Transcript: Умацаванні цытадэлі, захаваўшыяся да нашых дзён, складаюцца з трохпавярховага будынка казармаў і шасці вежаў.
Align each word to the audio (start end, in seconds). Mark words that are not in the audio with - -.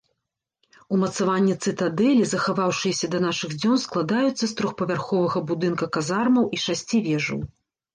Умацаванні 0.95 1.55
цытадэлі, 1.65 2.23
захаваўшыяся 2.33 3.11
да 3.13 3.19
нашых 3.27 3.55
дзён, 3.63 3.77
складаюцца 3.87 4.37
з 4.47 4.53
трохпавярховага 4.59 5.49
будынка 5.49 5.95
казармаў 5.97 6.55
і 6.57 6.67
шасці 6.69 7.09
вежаў. 7.11 7.51